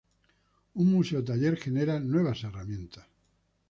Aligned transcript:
Un 0.83 0.87
museo 0.93 1.23
taller 1.23 1.55
genera 1.59 1.99
nuevas 1.99 2.43
herramientas. 2.43 3.05